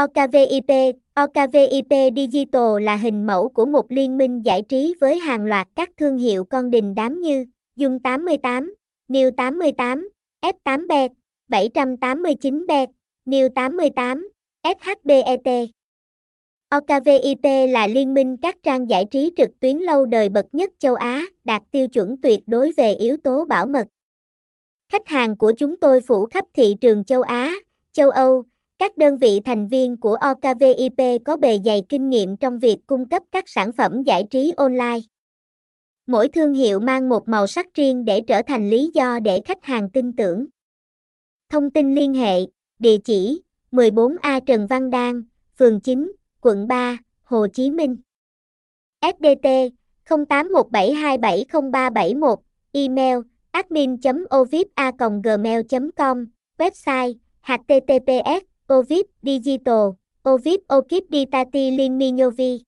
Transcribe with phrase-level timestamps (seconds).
[0.00, 5.68] OKVIP OKVIP Digital là hình mẫu của một liên minh giải trí với hàng loạt
[5.74, 8.74] các thương hiệu con đình đám như Dung 88,
[9.08, 10.08] New 88,
[10.42, 11.08] F8Bet,
[11.48, 12.86] 789Bet,
[13.26, 14.28] New 88,
[14.64, 15.70] SHBET.
[16.68, 20.94] OKVIP là liên minh các trang giải trí trực tuyến lâu đời bậc nhất châu
[20.94, 23.86] Á, đạt tiêu chuẩn tuyệt đối về yếu tố bảo mật.
[24.92, 27.52] Khách hàng của chúng tôi phủ khắp thị trường châu Á,
[27.92, 28.44] châu Âu,
[28.84, 33.08] các đơn vị thành viên của OKVIP có bề dày kinh nghiệm trong việc cung
[33.08, 34.98] cấp các sản phẩm giải trí online.
[36.06, 39.64] Mỗi thương hiệu mang một màu sắc riêng để trở thành lý do để khách
[39.64, 40.46] hàng tin tưởng.
[41.48, 42.40] Thông tin liên hệ,
[42.78, 43.42] địa chỉ
[43.72, 45.22] 14A Trần Văn Đan,
[45.58, 47.96] phường 9, quận 3, Hồ Chí Minh.
[49.02, 49.46] SDT
[50.08, 52.36] 0817270371,
[52.72, 53.18] email
[53.50, 56.26] admin.ovipa.gmail.com,
[56.58, 62.64] website https ovip digital ovip okip ditati linminyovi